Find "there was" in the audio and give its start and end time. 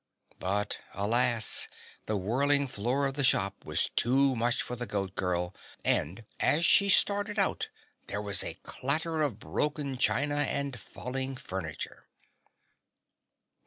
8.07-8.43